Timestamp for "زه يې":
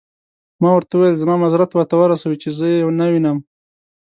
2.57-2.79